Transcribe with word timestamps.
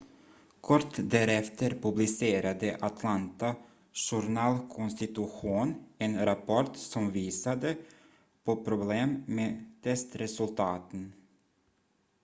kort 0.67 0.93
därefter 1.15 1.75
publicerade 1.83 2.69
atlanta 2.89 3.55
journal-constitution 3.93 5.75
en 5.97 6.25
rapport 6.25 6.75
som 6.77 7.11
visade 7.11 7.75
på 8.43 8.63
problem 8.63 9.23
med 9.27 9.63
testresultaten 9.83 11.13